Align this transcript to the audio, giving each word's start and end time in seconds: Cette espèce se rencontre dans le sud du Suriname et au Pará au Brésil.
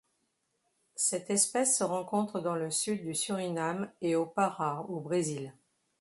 Cette 0.95 1.29
espèce 1.29 1.77
se 1.77 1.83
rencontre 1.83 2.39
dans 2.39 2.55
le 2.55 2.71
sud 2.71 3.03
du 3.03 3.13
Suriname 3.13 3.91
et 4.01 4.15
au 4.15 4.25
Pará 4.25 4.81
au 4.89 4.99
Brésil. 4.99 5.53